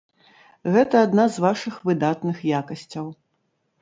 Гэта 0.75 0.95
адна 1.09 1.25
з 1.35 1.45
вашых 1.45 1.77
выдатных 1.91 2.37
якасцяў. 2.61 3.05